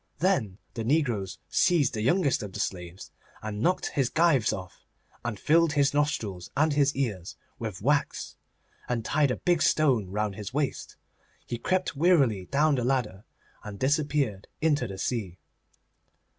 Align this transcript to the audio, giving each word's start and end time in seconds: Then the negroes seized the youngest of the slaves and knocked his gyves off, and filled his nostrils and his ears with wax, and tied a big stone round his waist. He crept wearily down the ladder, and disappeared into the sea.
Then 0.17 0.57
the 0.73 0.83
negroes 0.83 1.37
seized 1.47 1.93
the 1.93 2.01
youngest 2.01 2.41
of 2.41 2.53
the 2.53 2.59
slaves 2.59 3.11
and 3.43 3.61
knocked 3.61 3.89
his 3.89 4.09
gyves 4.09 4.51
off, 4.51 4.83
and 5.23 5.39
filled 5.39 5.73
his 5.73 5.93
nostrils 5.93 6.49
and 6.57 6.73
his 6.73 6.95
ears 6.95 7.35
with 7.59 7.83
wax, 7.83 8.35
and 8.89 9.05
tied 9.05 9.29
a 9.29 9.35
big 9.37 9.61
stone 9.61 10.09
round 10.09 10.33
his 10.33 10.55
waist. 10.55 10.97
He 11.45 11.59
crept 11.59 11.95
wearily 11.95 12.45
down 12.45 12.73
the 12.73 12.83
ladder, 12.83 13.25
and 13.63 13.77
disappeared 13.77 14.47
into 14.59 14.87
the 14.87 14.97
sea. 14.97 15.37